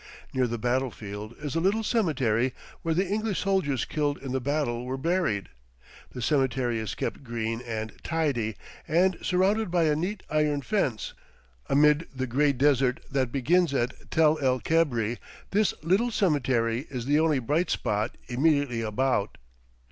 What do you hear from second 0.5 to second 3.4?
battle field is a little cemetery where the English